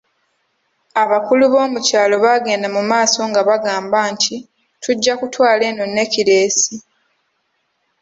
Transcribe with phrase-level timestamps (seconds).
[1.03, 4.35] Abakulu bo mu kyalo baagenda mu maaso nga bagamba nti,
[4.83, 6.75] tujja kutwala eno nekkireesi.